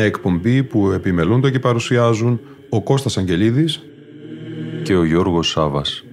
Μια 0.00 0.08
εκπομπή 0.08 0.62
που 0.62 0.90
επιμελούνται 0.90 1.50
και 1.50 1.58
παρουσιάζουν 1.58 2.40
ο 2.68 2.82
Κώστας 2.82 3.18
Αγγελίδης 3.18 3.80
και 4.82 4.96
ο 4.96 5.04
Γιώργος 5.04 5.48
Σάβας. 5.48 6.04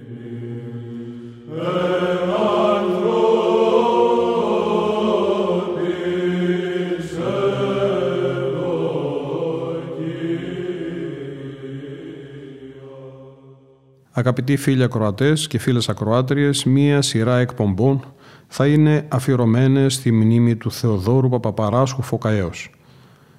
Αγαπητοί 14.10 14.56
φίλοι 14.56 14.82
ακροατές 14.82 15.46
και 15.46 15.58
φίλες 15.58 15.88
ακροάτριες, 15.88 16.64
μία 16.64 17.02
σειρά 17.02 17.38
εκπομπών 17.38 18.04
θα 18.46 18.66
είναι 18.66 19.06
αφιερωμένες 19.08 19.94
στη 19.94 20.12
μνήμη 20.12 20.56
του 20.56 20.70
Θεοδόρου 20.70 21.28
Παπαπαράσχου 21.28 22.02
Φωκαέως. 22.02 22.70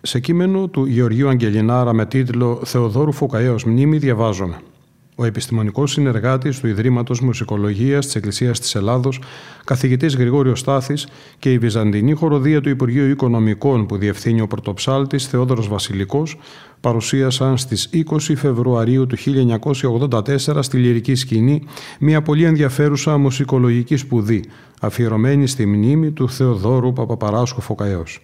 Σε 0.02 0.20
κείμενο 0.20 0.68
του 0.68 0.86
Γεωργίου 0.86 1.30
Αγγελινάρα 1.30 1.94
με 1.94 2.06
τίτλο 2.06 2.62
«Θεοδόρου 2.66 3.12
Φωκαέως 3.12 3.64
μνήμη» 3.64 3.98
διαβάζουμε 3.98 4.56
ο 5.16 5.26
επιστημονικός 5.26 5.92
συνεργάτης 5.92 6.60
του 6.60 6.68
Ιδρύματος 6.68 7.22
Μουσικολογίας 7.22 8.06
της 8.06 8.16
Εκκλησίας 8.16 8.60
της 8.60 8.76
Ελλάδος, 8.76 9.22
καθηγητής 9.64 10.16
Γρηγόριος 10.16 10.60
Στάθης 10.60 11.08
και 11.40 11.52
η 11.52 11.58
Βυζαντινή 11.58 12.14
Χοροδία 12.14 12.62
του 12.62 12.70
Υπουργείου 12.70 13.10
Οικονομικών 13.10 13.86
που 13.86 13.98
διευθύνει 13.98 14.42
ο 14.42 14.48
πρωτοψάλτης 14.48 15.28
Θεόδωρος 15.28 15.68
Βασιλικός, 15.68 16.40
παρουσίασαν 16.82 17.58
στις 17.58 17.90
20 17.94 18.36
Φεβρουαρίου 18.36 19.08
του 19.08 19.18
1984 19.18 20.60
στη 20.60 20.78
λυρική 20.78 21.16
σκηνή 21.16 21.64
μια 22.00 22.22
πολύ 22.22 22.44
ενδιαφέρουσα 22.44 23.18
μουσικολογική 23.18 23.96
σπουδή, 23.96 24.44
αφιερωμένη 24.82 25.48
στη 25.48 25.66
μνήμη 25.66 26.12
του 26.12 26.30
Θεοδόρου 26.30 26.94
Παπαπαράσχου 26.94 27.62
Φωκαέως. 27.62 28.22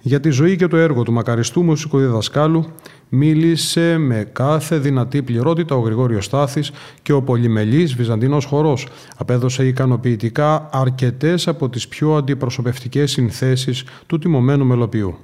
Για 0.00 0.20
τη 0.20 0.30
ζωή 0.30 0.56
και 0.56 0.66
το 0.66 0.76
έργο 0.76 1.02
του 1.02 1.12
μακαριστού 1.12 1.62
μουσικοδιδασκάλου 1.62 2.66
μίλησε 3.08 3.98
με 3.98 4.28
κάθε 4.32 4.78
δυνατή 4.78 5.22
πληρότητα 5.22 5.74
ο 5.74 5.80
Γρηγόριος 5.80 6.24
Στάθης 6.24 6.70
και 7.02 7.12
ο 7.12 7.22
πολυμελής 7.22 7.94
Βυζαντινός 7.94 8.44
χορός 8.44 8.86
απέδωσε 9.16 9.66
ικανοποιητικά 9.66 10.68
αρκετές 10.72 11.48
από 11.48 11.68
τις 11.68 11.88
πιο 11.88 12.14
αντιπροσωπευτικές 12.14 13.10
συνθέσεις 13.10 13.84
του 14.06 14.18
τιμωμένου 14.18 14.64
μελοποιού. 14.64 15.18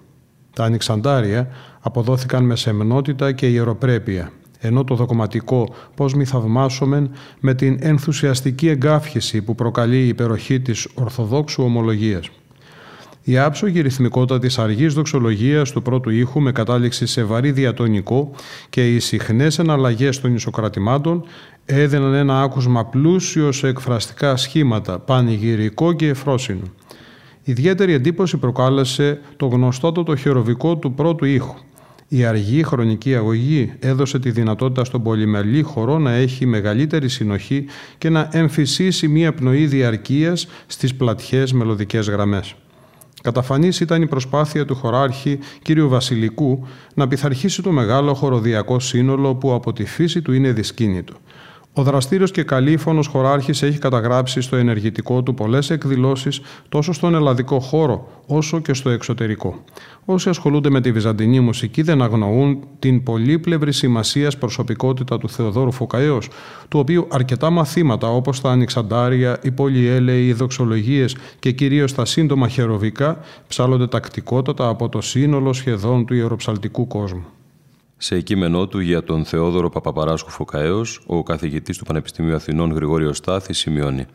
Τα 0.52 0.64
ανοιξαντάρια 0.64 1.48
αποδόθηκαν 1.80 2.44
με 2.44 2.56
σεμνότητα 2.56 3.32
και 3.32 3.46
ιεροπρέπεια, 3.46 4.32
ενώ 4.58 4.84
το 4.84 4.94
δοκματικό 4.94 5.74
«Πώς 5.94 6.14
μη 6.14 6.24
θαυμάσομεν» 6.24 7.10
με 7.40 7.54
την 7.54 7.78
ενθουσιαστική 7.80 8.68
εγκάφχηση 8.68 9.42
που 9.42 9.54
προκαλεί 9.54 9.98
η 9.98 10.08
υπεροχή 10.08 10.60
της 10.60 10.88
Ορθοδόξου 10.94 11.62
ομολογίας. 11.62 12.30
Η 13.26 13.38
άψογη 13.38 13.80
ρυθμικότητα 13.80 14.38
της 14.38 14.58
αργής 14.58 14.94
δοξολογίας 14.94 15.72
του 15.72 15.82
πρώτου 15.82 16.10
ήχου 16.10 16.40
με 16.40 16.52
κατάληξη 16.52 17.06
σε 17.06 17.22
βαρύ 17.24 17.50
διατονικό 17.52 18.30
και 18.68 18.94
οι 18.94 18.98
συχνές 18.98 19.58
εναλλαγές 19.58 20.20
των 20.20 20.34
ισοκρατημάτων 20.34 21.24
έδιναν 21.64 22.14
ένα 22.14 22.42
άκουσμα 22.42 22.84
πλούσιο 22.84 23.52
σε 23.52 23.68
εκφραστικά 23.68 24.36
σχήματα, 24.36 24.98
πανηγυρικό 24.98 25.92
και 25.92 26.08
εφρόσινο. 26.08 26.62
Ιδιαίτερη 27.42 27.92
εντύπωση 27.92 28.36
προκάλεσε 28.36 29.20
το 29.36 29.46
γνωστότατο 29.46 30.16
χειροβικό 30.16 30.76
του 30.76 30.94
πρώτου 30.94 31.24
ήχου. 31.24 31.54
Η 32.08 32.24
αργή 32.24 32.62
χρονική 32.62 33.14
αγωγή 33.14 33.72
έδωσε 33.78 34.18
τη 34.18 34.30
δυνατότητα 34.30 34.84
στον 34.84 35.02
πολυμελή 35.02 35.62
χορό 35.62 35.98
να 35.98 36.12
έχει 36.12 36.46
μεγαλύτερη 36.46 37.08
συνοχή 37.08 37.64
και 37.98 38.08
να 38.10 38.28
εμφυσίσει 38.32 39.08
μία 39.08 39.34
πνοή 39.34 39.66
διαρκείας 39.66 40.46
στις 40.66 40.94
πλατιές 40.94 41.52
μελωδικές 41.52 42.08
γραμμές. 42.08 42.54
Καταφανής 43.24 43.80
ήταν 43.80 44.02
η 44.02 44.06
προσπάθεια 44.06 44.64
του 44.64 44.74
χωράρχη 44.74 45.38
κ. 45.62 45.80
Βασιλικού 45.80 46.66
να 46.94 47.08
πειθαρχήσει 47.08 47.62
το 47.62 47.70
μεγάλο 47.70 48.14
χοροδιακό 48.14 48.80
σύνολο 48.80 49.34
που 49.34 49.54
από 49.54 49.72
τη 49.72 49.84
φύση 49.84 50.22
του 50.22 50.32
είναι 50.32 50.52
δυσκίνητο. 50.52 51.14
Ο 51.76 51.82
δραστήριος 51.82 52.30
και 52.30 52.42
καλήφωνος 52.42 53.06
χωράρχης 53.06 53.62
έχει 53.62 53.78
καταγράψει 53.78 54.40
στο 54.40 54.56
ενεργητικό 54.56 55.22
του 55.22 55.34
πολλές 55.34 55.70
εκδηλώσεις 55.70 56.40
τόσο 56.68 56.92
στον 56.92 57.14
ελλαδικό 57.14 57.60
χώρο 57.60 58.08
όσο 58.26 58.60
και 58.60 58.74
στο 58.74 58.90
εξωτερικό. 58.90 59.64
Όσοι 60.04 60.28
ασχολούνται 60.28 60.70
με 60.70 60.80
τη 60.80 60.92
βυζαντινή 60.92 61.40
μουσική 61.40 61.82
δεν 61.82 62.02
αγνοούν 62.02 62.58
την 62.78 63.02
πολύπλευρη 63.02 63.72
σημασίας 63.72 64.38
προσωπικότητα 64.38 65.18
του 65.18 65.28
Θεοδόρου 65.28 65.72
Φωκαέως, 65.72 66.28
του 66.68 66.78
οποίου 66.78 67.06
αρκετά 67.10 67.50
μαθήματα 67.50 68.08
όπως 68.08 68.40
τα 68.40 68.50
ανοιξαντάρια, 68.50 69.38
οι 69.42 69.50
πολυέλεοι, 69.50 70.26
οι 70.26 70.32
δοξολογίες 70.32 71.16
και 71.38 71.52
κυρίως 71.52 71.94
τα 71.94 72.04
σύντομα 72.04 72.48
χεροβικά 72.48 73.18
ψάλλονται 73.48 73.86
τακτικότατα 73.86 74.68
από 74.68 74.88
το 74.88 75.00
σύνολο 75.00 75.52
σχεδόν 75.52 76.06
του 76.06 76.14
ιεροψαλτικού 76.14 76.86
κόσμου. 76.86 77.24
Σε 77.96 78.20
κείμενό 78.20 78.66
του 78.66 78.78
για 78.78 79.04
τον 79.04 79.24
Θεόδωρο 79.24 79.68
Παπαπαράσχου 79.68 80.30
Φωκαέως, 80.30 81.00
ο 81.06 81.22
καθηγητής 81.22 81.78
του 81.78 81.84
Πανεπιστημίου 81.84 82.34
Αθηνών 82.34 82.72
Γρηγόριος 82.72 83.16
Στάθη 83.16 83.52
σημειώνει. 83.52 84.06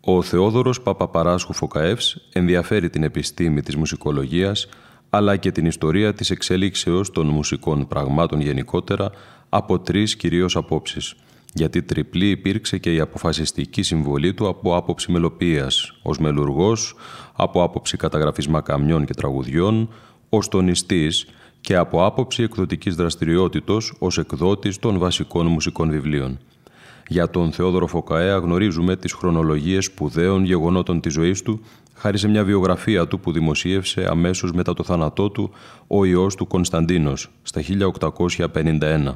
«Ο 0.00 0.22
Θεόδωρος 0.22 0.80
Παπαπαράσχου 0.80 1.52
Φωκαεύς 1.52 2.28
ενδιαφέρει 2.32 2.90
την 2.90 3.02
επιστήμη 3.02 3.62
της 3.62 3.76
μουσικολογίας, 3.76 4.68
αλλά 5.10 5.36
και 5.36 5.52
την 5.52 5.66
ιστορία 5.66 6.14
της 6.14 6.30
εξέλιξεως 6.30 7.10
των 7.10 7.26
μουσικών 7.26 7.88
πραγμάτων 7.88 8.40
γενικότερα 8.40 9.10
από 9.48 9.78
τρεις 9.78 10.16
κυρίως 10.16 10.56
απόψεις, 10.56 11.14
γιατί 11.54 11.82
τριπλή 11.82 12.28
υπήρξε 12.28 12.78
και 12.78 12.94
η 12.94 13.00
αποφασιστική 13.00 13.82
συμβολή 13.82 14.34
του 14.34 14.48
από 14.48 14.76
άποψη 14.76 15.12
μελοποίησης, 15.12 15.94
ως 16.02 16.18
μελουργός, 16.18 16.94
από 17.36 17.62
άποψη 17.62 17.96
καταγραφής 17.96 18.48
μακαμιών 18.48 19.04
και 19.04 19.14
τραγουδιών, 19.14 19.88
ως 20.28 20.48
τονιστής, 20.48 21.26
και 21.60 21.76
από 21.76 22.04
άποψη 22.04 22.42
εκδοτικής 22.42 22.94
δραστηριότητος 22.94 23.94
ως 23.98 24.18
εκδότης 24.18 24.78
των 24.78 24.98
βασικών 24.98 25.46
μουσικών 25.46 25.90
βιβλίων. 25.90 26.38
Για 27.08 27.30
τον 27.30 27.52
Θεόδωρο 27.52 27.86
Φωκαέα 27.86 28.36
γνωρίζουμε 28.36 28.96
τις 28.96 29.12
χρονολογίες 29.12 29.84
σπουδαίων 29.84 30.44
γεγονότων 30.44 31.00
της 31.00 31.12
ζωής 31.12 31.42
του, 31.42 31.60
χάρη 31.94 32.18
σε 32.18 32.28
μια 32.28 32.44
βιογραφία 32.44 33.06
του 33.06 33.20
που 33.20 33.32
δημοσίευσε 33.32 34.06
αμέσως 34.10 34.52
μετά 34.52 34.74
το 34.74 34.82
θάνατό 34.82 35.30
του 35.30 35.50
ο 35.86 36.04
ιός 36.04 36.34
του 36.34 36.46
Κωνσταντίνος 36.46 37.30
στα 37.42 37.60
1851 37.60 39.14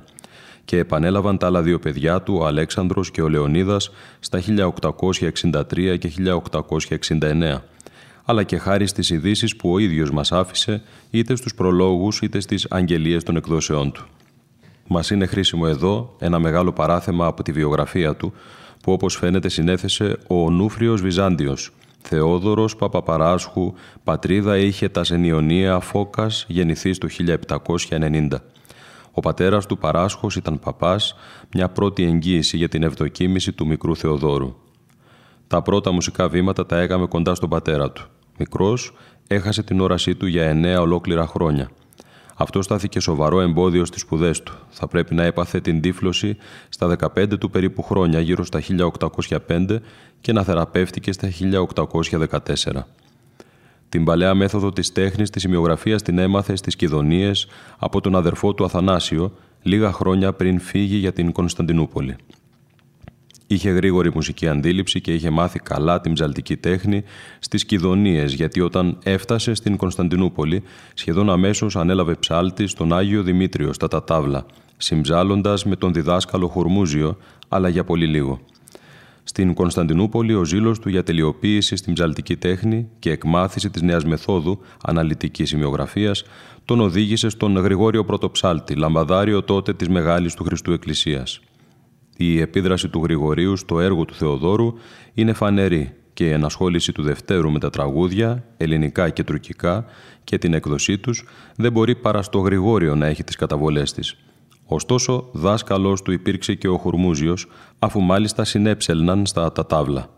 και 0.64 0.78
επανέλαβαν 0.78 1.38
τα 1.38 1.46
άλλα 1.46 1.62
δύο 1.62 1.78
παιδιά 1.78 2.22
του, 2.22 2.34
ο 2.40 2.46
Αλέξανδρος 2.46 3.10
και 3.10 3.22
ο 3.22 3.28
Λεωνίδας, 3.28 3.90
στα 4.20 4.40
1863 4.40 5.98
και 5.98 6.08
1869 6.08 7.62
αλλά 8.30 8.42
και 8.42 8.58
χάρη 8.58 8.86
στις 8.86 9.10
ειδήσεις 9.10 9.56
που 9.56 9.72
ο 9.72 9.78
ίδιος 9.78 10.10
μας 10.10 10.32
άφησε, 10.32 10.82
είτε 11.10 11.36
στους 11.36 11.54
προλόγους 11.54 12.20
είτε 12.20 12.40
στις 12.40 12.66
αγγελίες 12.70 13.22
των 13.22 13.36
εκδόσεών 13.36 13.92
του. 13.92 14.06
Μας 14.86 15.10
είναι 15.10 15.26
χρήσιμο 15.26 15.64
εδώ 15.66 16.16
ένα 16.18 16.38
μεγάλο 16.38 16.72
παράθεμα 16.72 17.26
από 17.26 17.42
τη 17.42 17.52
βιογραφία 17.52 18.16
του, 18.16 18.32
που 18.82 18.92
όπως 18.92 19.16
φαίνεται 19.16 19.48
συνέθεσε 19.48 20.16
ο 20.26 20.50
Νούφριος 20.50 21.00
Βυζάντιος, 21.00 21.70
Θεόδωρος 22.00 22.76
Παπαπαράσχου, 22.76 23.74
πατρίδα 24.04 24.58
είχε 24.58 24.88
τα 24.88 25.02
Ζενιονία 25.02 25.80
Φώκας, 25.80 26.44
γεννηθής 26.48 26.98
το 26.98 27.08
1790. 27.08 28.44
Ο 29.12 29.20
πατέρας 29.20 29.66
του 29.66 29.78
Παράσχος 29.78 30.36
ήταν 30.36 30.58
παπάς, 30.58 31.14
μια 31.54 31.68
πρώτη 31.68 32.02
εγγύηση 32.02 32.56
για 32.56 32.68
την 32.68 32.82
ευδοκίμηση 32.82 33.52
του 33.52 33.66
μικρού 33.66 33.96
Θεοδόρου. 33.96 34.54
Τα 35.46 35.62
πρώτα 35.62 35.92
μουσικά 35.92 36.28
βήματα 36.28 36.66
τα 36.66 36.78
έκαμε 36.78 37.06
κοντά 37.06 37.34
στον 37.34 37.48
πατέρα 37.48 37.90
του. 37.90 38.08
Μικρός, 38.38 38.92
έχασε 39.26 39.62
την 39.62 39.80
όρασή 39.80 40.14
του 40.14 40.26
για 40.26 40.44
εννέα 40.44 40.80
ολόκληρα 40.80 41.26
χρόνια. 41.26 41.70
Αυτό 42.40 42.62
στάθηκε 42.62 43.00
σοβαρό 43.00 43.40
εμπόδιο 43.40 43.84
στις 43.84 44.00
σπουδές 44.00 44.42
του. 44.42 44.52
Θα 44.70 44.88
πρέπει 44.88 45.14
να 45.14 45.24
έπαθε 45.24 45.60
την 45.60 45.80
τύφλωση 45.80 46.36
στα 46.68 46.96
15 47.16 47.38
του 47.38 47.50
περίπου 47.50 47.82
χρόνια, 47.82 48.20
γύρω 48.20 48.44
στα 48.44 48.60
1805 49.48 49.80
και 50.20 50.32
να 50.32 50.42
θεραπεύτηκε 50.42 51.12
στα 51.12 51.28
1814. 51.28 52.86
Την 53.88 54.04
παλαιά 54.04 54.34
μέθοδο 54.34 54.72
της 54.72 54.92
τέχνης 54.92 55.30
της 55.30 55.42
σημειογραφίας 55.42 56.02
την 56.02 56.18
έμαθε 56.18 56.56
στις 56.56 56.76
Κιδωνίες 56.76 57.46
από 57.78 58.00
τον 58.00 58.16
αδερφό 58.16 58.54
του 58.54 58.64
Αθανάσιο, 58.64 59.32
λίγα 59.62 59.92
χρόνια 59.92 60.32
πριν 60.32 60.60
φύγει 60.60 60.96
για 60.96 61.12
την 61.12 61.32
Κωνσταντινούπολη. 61.32 62.16
Είχε 63.50 63.70
γρήγορη 63.70 64.10
μουσική 64.14 64.48
αντίληψη 64.48 65.00
και 65.00 65.14
είχε 65.14 65.30
μάθει 65.30 65.58
καλά 65.58 66.00
την 66.00 66.12
ψαλτική 66.12 66.56
τέχνη 66.56 67.02
στις 67.38 67.64
Κιδωνίες, 67.64 68.32
γιατί 68.32 68.60
όταν 68.60 68.98
έφτασε 69.02 69.54
στην 69.54 69.76
Κωνσταντινούπολη, 69.76 70.62
σχεδόν 70.94 71.30
αμέσως 71.30 71.76
ανέλαβε 71.76 72.14
ψάλτη 72.14 72.66
στον 72.66 72.92
Άγιο 72.92 73.22
Δημήτριο 73.22 73.72
στα 73.72 73.88
Τατάβλα, 73.88 74.46
συμψάλλοντας 74.76 75.64
με 75.64 75.76
τον 75.76 75.92
διδάσκαλο 75.92 76.48
Χορμούζιο, 76.48 77.16
αλλά 77.48 77.68
για 77.68 77.84
πολύ 77.84 78.06
λίγο. 78.06 78.40
Στην 79.22 79.54
Κωνσταντινούπολη, 79.54 80.34
ο 80.34 80.44
ζήλος 80.44 80.78
του 80.78 80.88
για 80.88 81.02
τελειοποίηση 81.02 81.76
στην 81.76 81.94
ψαλτική 81.94 82.36
τέχνη 82.36 82.88
και 82.98 83.10
εκμάθηση 83.10 83.70
της 83.70 83.82
νέας 83.82 84.04
μεθόδου 84.04 84.60
αναλυτικής 84.82 85.48
σημειογραφίας 85.48 86.24
τον 86.64 86.80
οδήγησε 86.80 87.28
στον 87.28 87.56
Γρηγόριο 87.56 88.04
Πρωτοψάλτη, 88.04 88.74
λαμπαδάριο 88.74 89.42
τότε 89.42 89.74
της 89.74 89.88
Μεγάλης 89.88 90.34
του 90.34 90.44
Χριστού 90.44 90.72
Εκκλησίας. 90.72 91.40
Η 92.20 92.40
επίδραση 92.40 92.88
του 92.88 93.02
Γρηγορίου 93.02 93.56
στο 93.56 93.80
έργο 93.80 94.04
του 94.04 94.14
Θεοδόρου 94.14 94.74
είναι 95.14 95.32
φανερή 95.32 95.94
και 96.12 96.24
η 96.24 96.30
ενασχόληση 96.30 96.92
του 96.92 97.02
Δευτέρου 97.02 97.50
με 97.50 97.58
τα 97.58 97.70
τραγούδια, 97.70 98.44
ελληνικά 98.56 99.10
και 99.10 99.24
τουρκικά 99.24 99.84
και 100.24 100.38
την 100.38 100.54
έκδοσή 100.54 100.98
τους 100.98 101.24
δεν 101.56 101.72
μπορεί 101.72 101.96
παρά 101.96 102.22
στο 102.22 102.38
Γρηγόριο 102.38 102.94
να 102.94 103.06
έχει 103.06 103.24
τις 103.24 103.36
καταβολές 103.36 103.92
της. 103.92 104.16
Ωστόσο, 104.64 105.28
δάσκαλός 105.32 106.02
του 106.02 106.12
υπήρξε 106.12 106.54
και 106.54 106.68
ο 106.68 106.76
Χουρμούζιος, 106.76 107.46
αφού 107.78 108.00
μάλιστα 108.00 108.44
συνέψελναν 108.44 109.26
στα 109.26 109.52
τατάβλα. 109.52 110.08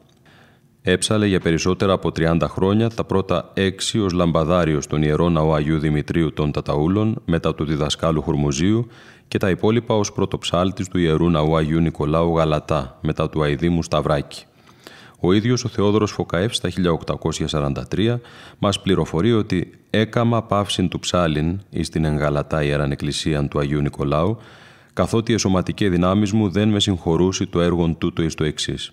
Έψαλε 0.82 1.26
για 1.26 1.40
περισσότερα 1.40 1.92
από 1.92 2.08
30 2.08 2.38
χρόνια 2.42 2.88
τα 2.90 3.04
πρώτα 3.04 3.50
έξι 3.54 4.00
ως 4.00 4.12
λαμπαδάριος 4.12 4.84
στον 4.84 5.02
Ιερό 5.02 5.28
Ναό 5.28 5.54
Αγίου 5.54 5.78
Δημητρίου 5.78 6.32
των 6.32 6.52
Ταταούλων 6.52 7.22
μετά 7.24 7.54
του 7.54 7.64
διδασκάλου 7.64 8.22
Χουρμουζίου 8.22 8.86
και 9.30 9.38
τα 9.38 9.50
υπόλοιπα 9.50 9.94
ως 9.94 10.12
πρωτοψάλτης 10.12 10.88
του 10.88 10.98
Ιερού 10.98 11.30
Ναού 11.30 11.56
Αγίου 11.56 11.80
Νικολάου 11.80 12.36
Γαλατά 12.36 12.98
μετά 13.02 13.30
του 13.30 13.42
Αιδήμου 13.42 13.82
Σταυράκη. 13.82 14.44
Ο 15.20 15.32
ίδιος 15.32 15.64
ο 15.64 15.68
Θεόδωρος 15.68 16.10
Φωκαεύ 16.12 16.48
στα 16.48 16.68
1843 17.90 18.18
μας 18.58 18.80
πληροφορεί 18.80 19.32
ότι 19.32 19.70
«έκαμα 19.90 20.42
παύσιν 20.42 20.88
του 20.88 20.98
ψάλιν 20.98 21.60
εις 21.70 21.88
την 21.88 22.04
εγγαλατά 22.04 22.62
Ιεράν 22.62 22.90
Εκκλησίαν 22.90 23.48
του 23.48 23.58
Αγίου 23.58 23.80
Νικολάου, 23.80 24.36
καθότι 24.92 25.32
εσωματικέ 25.32 25.88
δυνάμεις 25.88 26.32
μου 26.32 26.48
δεν 26.48 26.68
με 26.68 26.80
συγχωρούσει 26.80 27.46
το 27.46 27.60
έργο 27.60 27.94
τούτο 27.98 28.22
εις 28.22 28.34
το 28.34 28.44
εξής. 28.44 28.92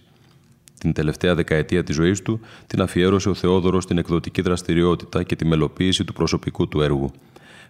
Την 0.79 0.93
τελευταία 0.93 1.35
δεκαετία 1.35 1.83
της 1.83 1.95
ζωής 1.95 2.21
του 2.21 2.39
την 2.67 2.81
αφιέρωσε 2.81 3.29
ο 3.29 3.33
Θεόδωρος 3.33 3.83
στην 3.83 3.97
εκδοτική 3.97 4.41
δραστηριότητα 4.41 5.23
και 5.23 5.35
τη 5.35 5.45
μελοποίηση 5.45 6.03
του 6.03 6.13
προσωπικού 6.13 6.67
του 6.67 6.81
έργου. 6.81 7.11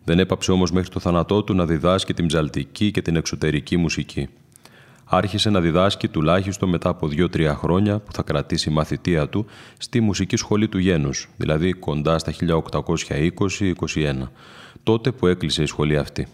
Δεν 0.03 0.19
έπαψε 0.19 0.51
όμως 0.51 0.71
μέχρι 0.71 0.89
το 0.89 0.99
θάνατό 0.99 1.44
του 1.44 1.53
να 1.53 1.65
διδάσκει 1.65 2.13
την 2.13 2.25
ψαλτική 2.25 2.91
και 2.91 3.01
την 3.01 3.15
εξωτερική 3.15 3.77
μουσική. 3.77 4.29
Άρχισε 5.05 5.49
να 5.49 5.61
διδάσκει 5.61 6.07
τουλάχιστον 6.07 6.69
μετά 6.69 6.89
από 6.89 7.07
δύο-τρία 7.07 7.55
χρόνια 7.55 7.99
που 7.99 8.13
θα 8.13 8.23
κρατήσει 8.23 8.69
η 8.69 8.73
μαθητεία 8.73 9.29
του 9.29 9.45
στη 9.77 10.01
μουσική 10.01 10.35
σχολή 10.35 10.67
του 10.67 10.77
Γένους, 10.77 11.29
δηλαδή 11.38 11.73
κοντά 11.73 12.19
στα 12.19 12.33
1820-21, 12.39 14.27
τότε 14.83 15.11
που 15.11 15.27
έκλεισε 15.27 15.63
η 15.63 15.65
σχολή 15.65 15.97
αυτή 15.97 16.27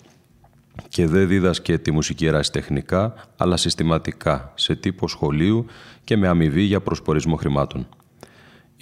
και 0.87 1.07
δεν 1.07 1.27
δίδασκε 1.27 1.77
τη 1.77 1.91
μουσική 1.91 2.25
ερασιτεχνικά, 2.25 3.13
αλλά 3.37 3.57
συστηματικά, 3.57 4.51
σε 4.55 4.75
τύπο 4.75 5.07
σχολείου 5.07 5.65
και 6.03 6.17
με 6.17 6.27
αμοιβή 6.27 6.61
για 6.61 6.81
προσπορισμό 6.81 7.35
χρημάτων. 7.35 7.87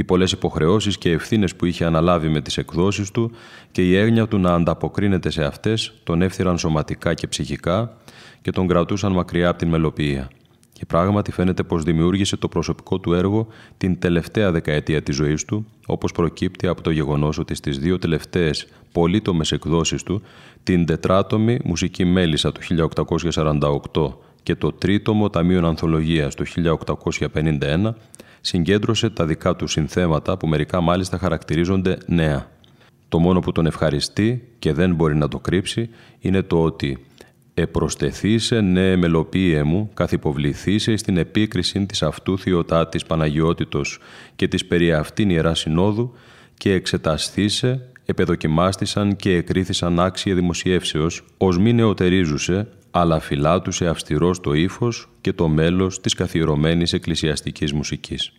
Οι 0.01 0.03
πολλές 0.03 0.31
υποχρεώσεις 0.31 0.97
και 0.97 1.11
ευθύνες 1.11 1.55
που 1.55 1.65
είχε 1.65 1.85
αναλάβει 1.85 2.27
με 2.27 2.41
τις 2.41 2.57
εκδόσεις 2.57 3.11
του 3.11 3.31
και 3.71 3.87
η 3.87 3.95
έγνοια 3.95 4.27
του 4.27 4.37
να 4.37 4.53
ανταποκρίνεται 4.53 5.29
σε 5.29 5.43
αυτές 5.43 5.93
τον 6.03 6.21
έφθυραν 6.21 6.57
σωματικά 6.57 7.13
και 7.13 7.27
ψυχικά 7.27 7.97
και 8.41 8.51
τον 8.51 8.67
κρατούσαν 8.67 9.11
μακριά 9.11 9.49
από 9.49 9.57
την 9.57 9.67
μελοποιία. 9.67 10.29
Και 10.73 10.85
πράγματι 10.85 11.31
φαίνεται 11.31 11.63
πως 11.63 11.83
δημιούργησε 11.83 12.37
το 12.37 12.47
προσωπικό 12.47 12.99
του 12.99 13.13
έργο 13.13 13.47
την 13.77 13.99
τελευταία 13.99 14.51
δεκαετία 14.51 15.01
της 15.01 15.15
ζωής 15.15 15.45
του, 15.45 15.65
όπως 15.85 16.11
προκύπτει 16.11 16.67
από 16.67 16.81
το 16.81 16.91
γεγονός 16.91 17.37
ότι 17.37 17.55
στις 17.55 17.79
δύο 17.79 17.97
τελευταίες 17.97 18.67
πολύτομες 18.91 19.51
εκδόσεις 19.51 20.03
του, 20.03 20.21
την 20.63 20.85
τετράτομη 20.85 21.59
μουσική 21.63 22.05
μέλισσα 22.05 22.51
του 22.51 22.61
1848 23.91 24.13
και 24.43 24.55
το 24.55 24.71
τρίτομο 24.71 25.29
ταμείο 25.29 25.67
ανθολογίας 25.67 26.35
του 26.35 26.45
1851, 26.45 27.93
συγκέντρωσε 28.41 29.09
τα 29.09 29.25
δικά 29.25 29.55
του 29.55 29.67
συνθέματα 29.67 30.37
που 30.37 30.47
μερικά 30.47 30.81
μάλιστα 30.81 31.17
χαρακτηρίζονται 31.17 31.97
νέα. 32.05 32.49
Το 33.09 33.19
μόνο 33.19 33.39
που 33.39 33.51
τον 33.51 33.65
ευχαριστεί 33.65 34.47
και 34.59 34.73
δεν 34.73 34.95
μπορεί 34.95 35.15
να 35.15 35.27
το 35.27 35.39
κρύψει 35.39 35.89
είναι 36.19 36.41
το 36.41 36.63
ότι 36.63 37.05
«Επροστεθήσε 37.53 38.61
ναι 38.61 38.95
μελοποίησε 38.95 39.63
μου, 39.63 39.89
καθυποβληθήσε 39.93 40.95
στην 40.95 41.17
επίκριση 41.17 41.85
της 41.85 42.03
αυτού 42.03 42.39
θειοτάτης 42.39 43.05
Παναγιώτητος 43.05 43.99
και 44.35 44.47
της 44.47 44.65
περί 44.65 44.93
αυτήν 44.93 45.29
Ιεράς 45.29 45.59
Συνόδου 45.59 46.13
και 46.57 46.73
εξεταστήσε, 46.73 47.91
επεδοκιμάστησαν 48.05 49.15
και 49.15 49.35
εκρίθησαν 49.35 49.99
άξια 49.99 50.35
δημοσιεύσεως, 50.35 51.25
ως 51.37 51.57
μη 51.57 51.73
νεοτερίζουσε, 51.73 52.67
αλλά 52.91 53.19
φυλάτουσε 53.19 53.87
αυστηρός 53.87 54.39
το 54.39 54.53
ύφος 54.53 55.09
και 55.21 55.33
το 55.33 55.47
μέλος 55.47 56.01
της 56.01 56.13
καθιερωμένης 56.13 56.93
εκκλησιαστικής 56.93 57.73
μουσικής. 57.73 58.31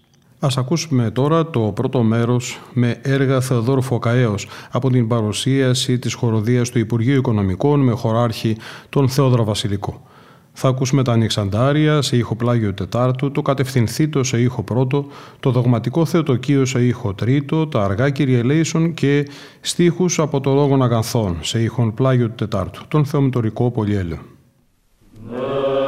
Ας 0.45 0.57
ακούσουμε 0.57 1.11
τώρα 1.11 1.51
το 1.51 1.61
πρώτο 1.61 2.03
μέρος 2.03 2.61
με 2.73 2.99
έργα 3.03 3.41
Θεοδόρου 3.41 3.83
Φωκαέως 3.83 4.47
από 4.71 4.91
την 4.91 5.09
παρουσίαση 5.09 5.99
της 5.99 6.15
χοροδίας 6.15 6.71
του 6.71 6.79
Υπουργείου 6.79 7.17
Οικονομικών 7.17 7.81
με 7.81 7.93
χωράρχη 7.93 8.57
τον 8.89 9.09
Θεόδωρο 9.09 9.45
Βασιλικό. 9.45 10.03
Θα 10.53 10.69
ακούσουμε 10.69 11.03
τα 11.03 11.13
ανοιξαντάρια 11.13 12.03
σε 12.03 12.17
ήχο 12.17 12.37
πλάγιο 12.37 12.75
τετάρτου, 12.75 13.31
το 13.31 13.43
κατευθυνθήτο 13.43 14.25
σε 14.25 14.41
ήχο 14.41 14.63
πρώτο, 14.63 15.07
το 15.41 15.51
δογματικό 15.51 16.05
θεοτοκείο 16.05 16.65
σε 16.65 16.85
ήχο 16.85 17.15
τρίτο, 17.15 17.67
τα 17.67 17.85
αργά 17.85 18.11
κυριελέησον 18.11 18.95
και 18.95 19.29
στίχους 19.61 20.19
από 20.19 20.41
το 20.41 20.53
λόγο 20.53 20.83
αγανθών 20.83 21.39
σε 21.41 21.63
ήχον 21.63 21.95
πλάγιο 21.95 22.31
τετάρτου, 22.31 22.83
τον 22.89 23.05
θεομητορικό 23.05 23.71
πολυέλαιο. 23.71 24.19
No. 25.31 25.82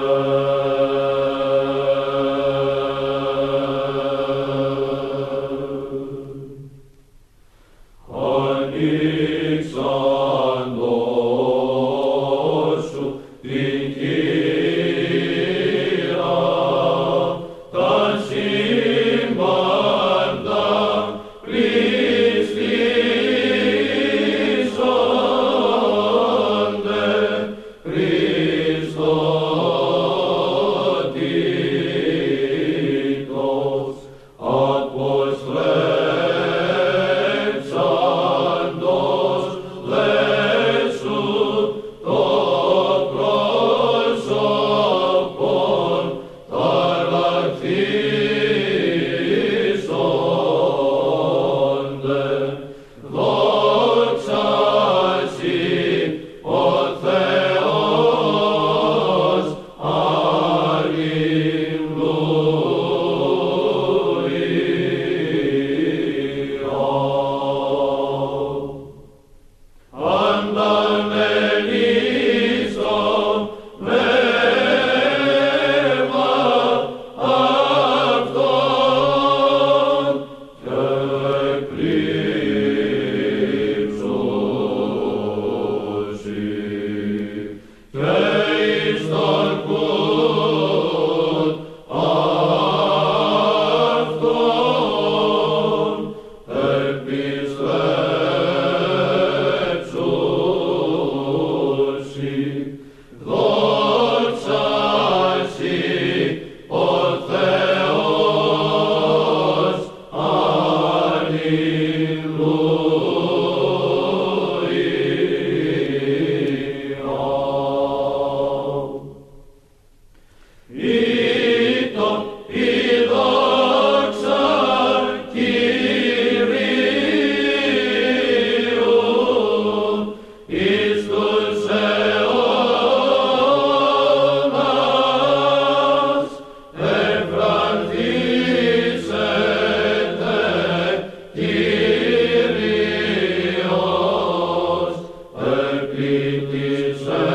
it 146.15 146.55
is 146.55 147.34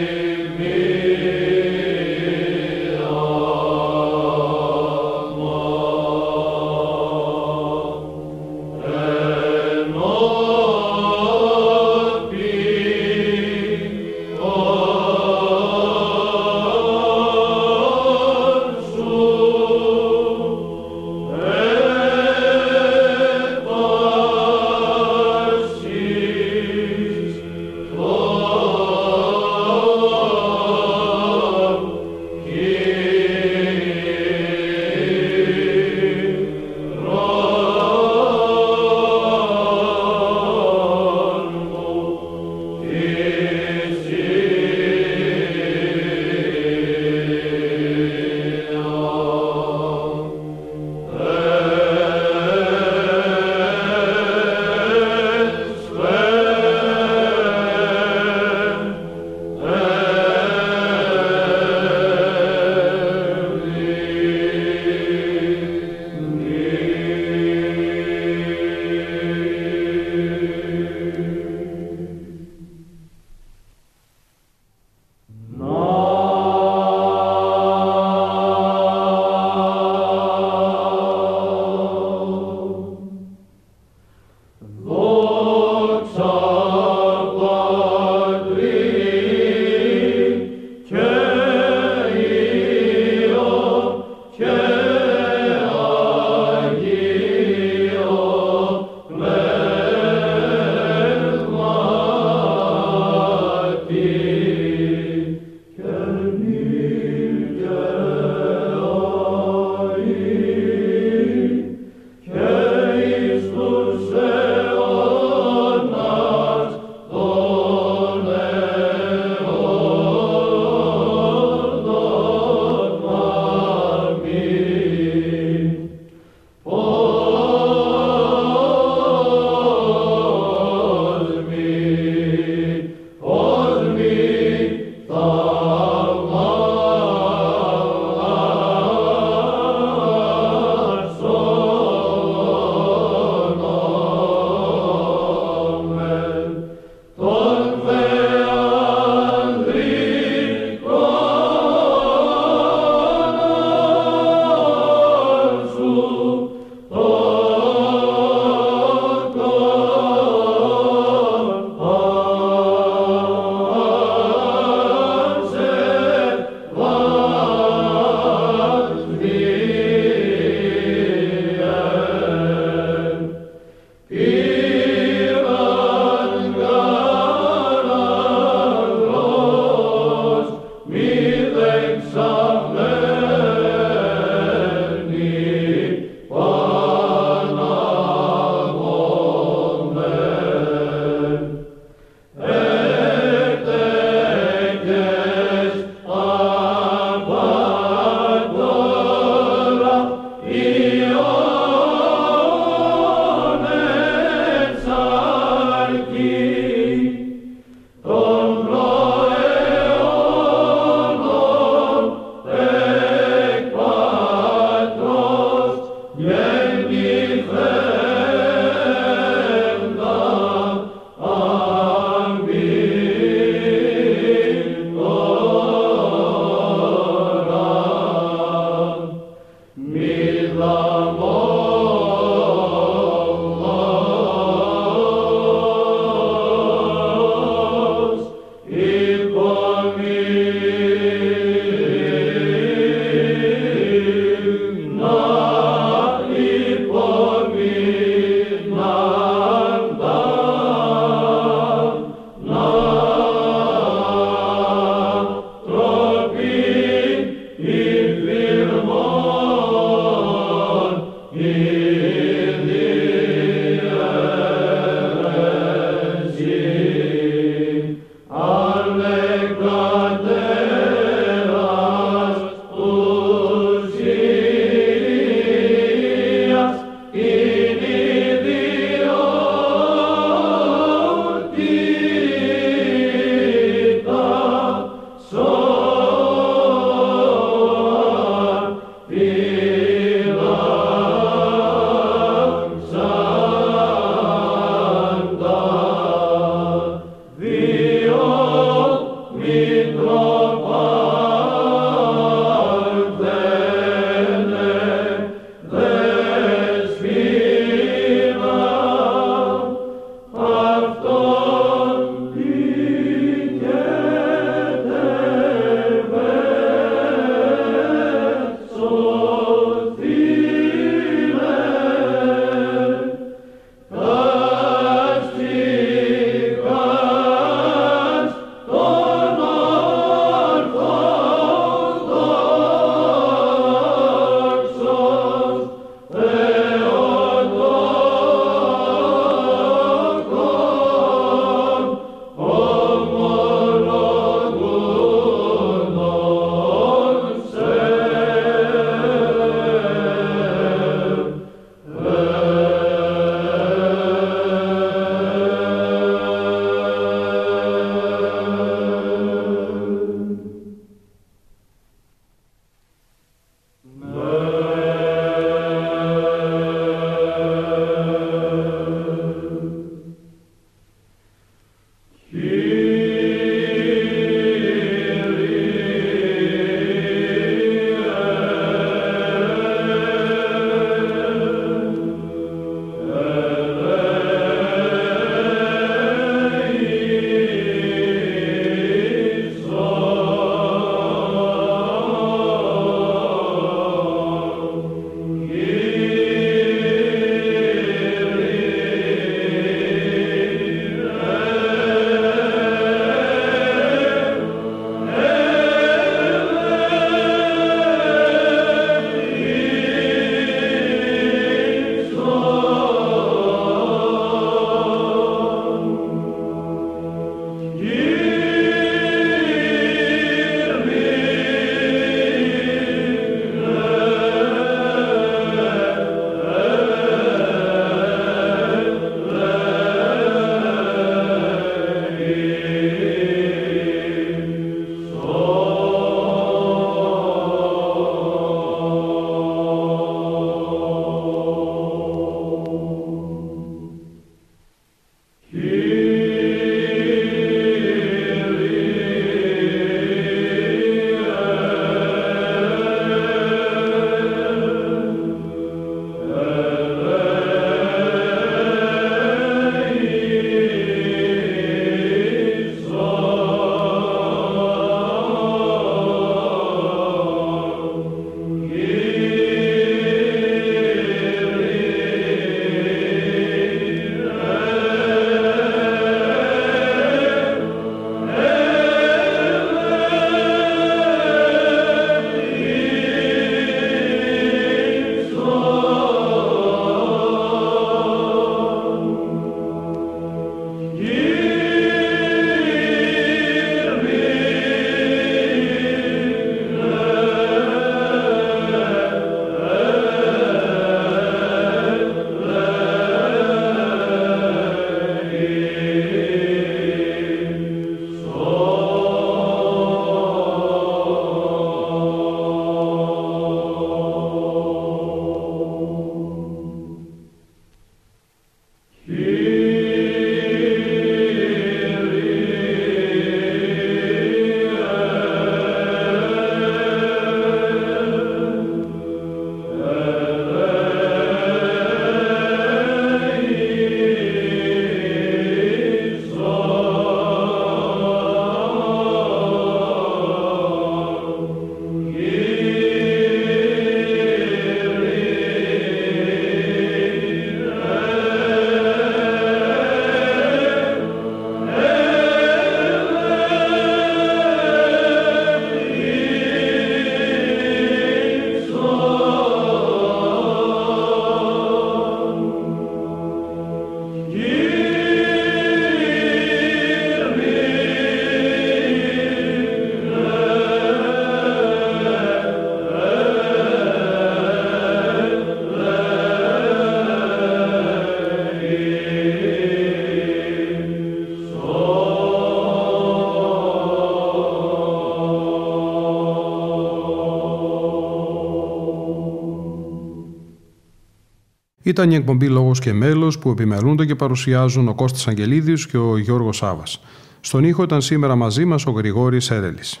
Ήταν 591.88 592.10
η 592.10 592.14
εκπομπή 592.14 592.48
Λόγος 592.48 592.78
και 592.78 592.92
Μέλος 592.92 593.38
που 593.38 593.50
επιμελούνται 593.50 594.06
και 594.06 594.14
παρουσιάζουν 594.14 594.88
ο 594.88 594.94
Κώστας 594.94 595.28
Αγγελίδης 595.28 595.86
και 595.86 595.96
ο 595.96 596.18
Γιώργος 596.18 596.56
Σάβας. 596.56 597.00
Στον 597.40 597.64
ήχο 597.64 597.82
ήταν 597.82 598.02
σήμερα 598.02 598.34
μαζί 598.34 598.64
μας 598.64 598.86
ο 598.86 598.90
Γρηγόρης 598.90 599.50
Έρελης. 599.50 600.00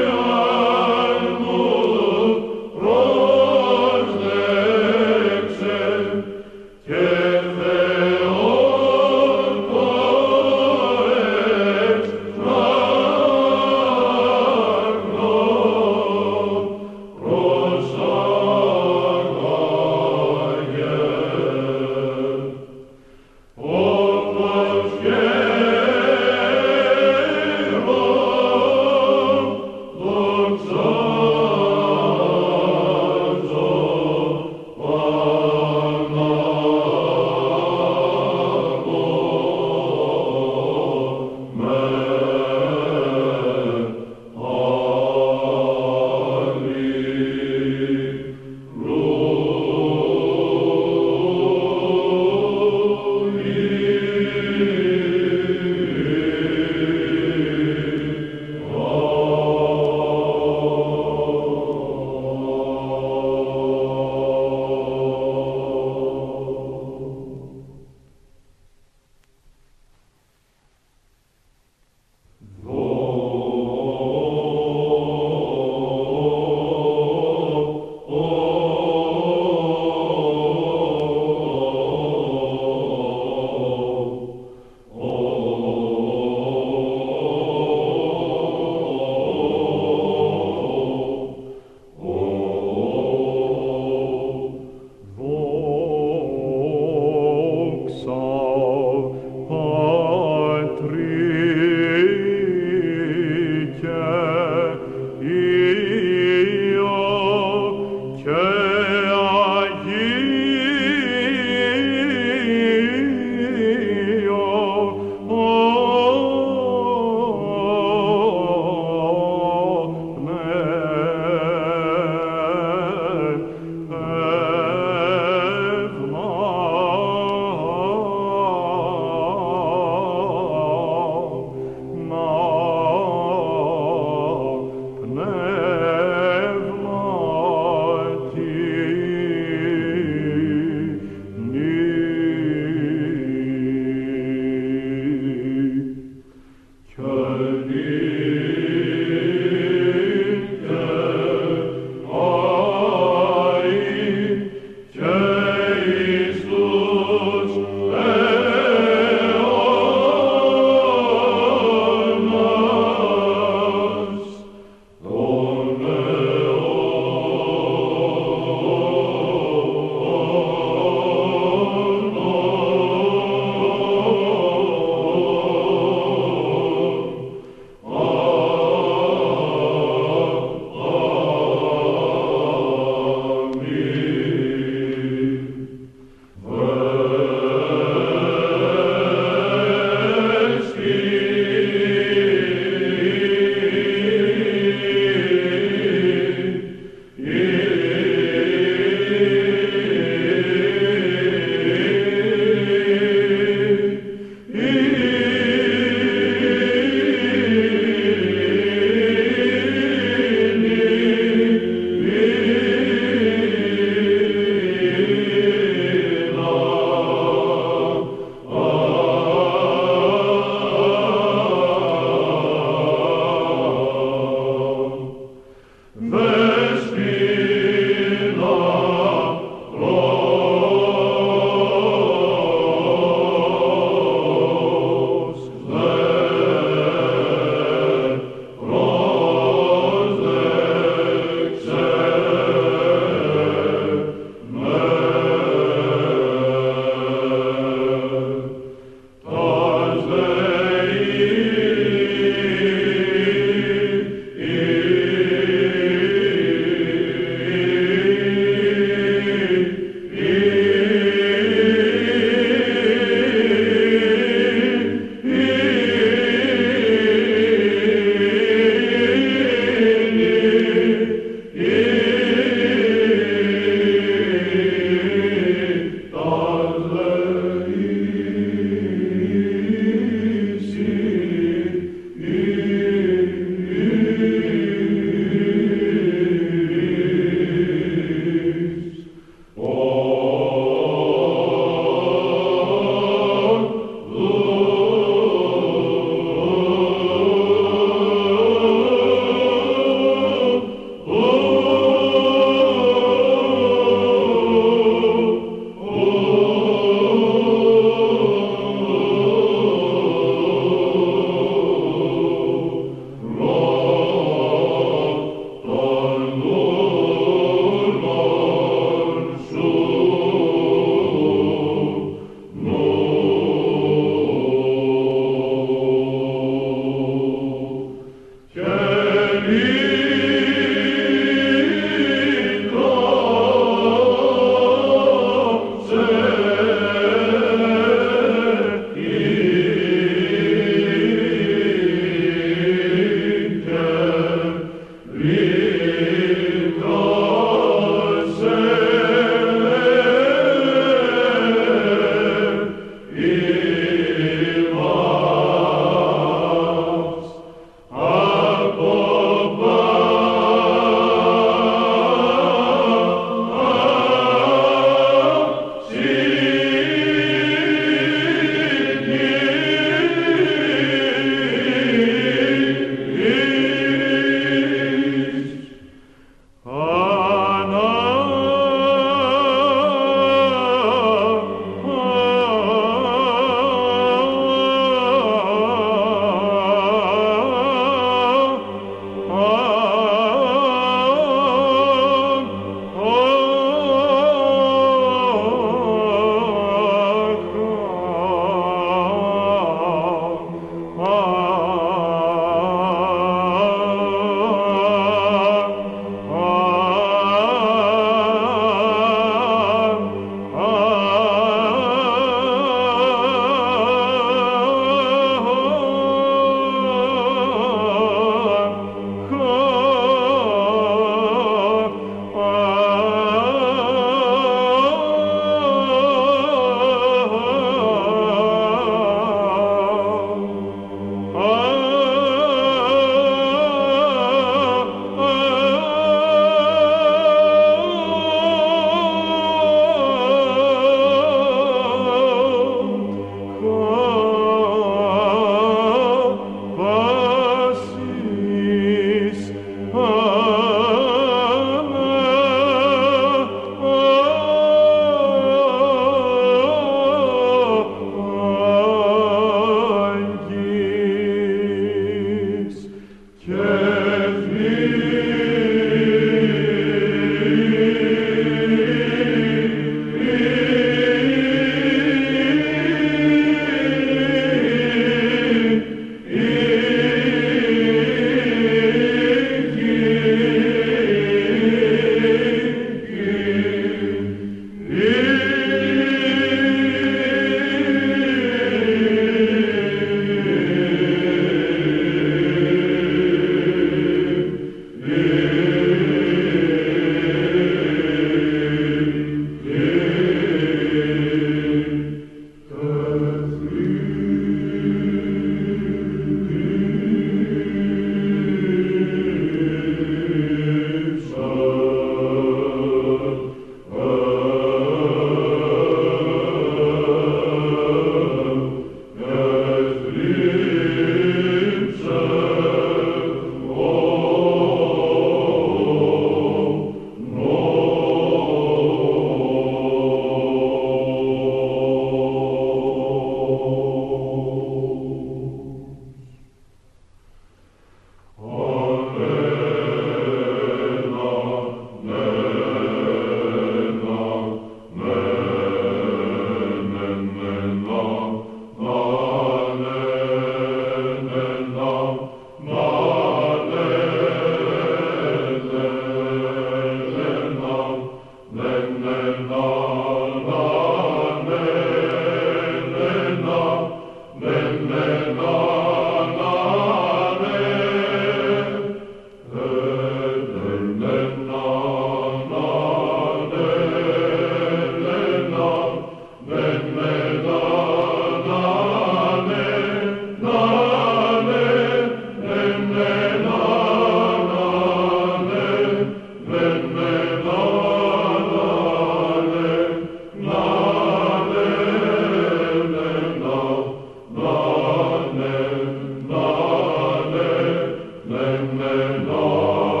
Lord. 599.27 600.00